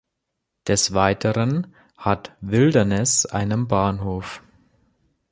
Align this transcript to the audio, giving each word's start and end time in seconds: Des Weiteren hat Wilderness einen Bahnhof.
Des 0.65 0.95
Weiteren 0.95 1.75
hat 1.95 2.31
Wilderness 2.41 3.27
einen 3.27 3.67
Bahnhof. 3.67 4.41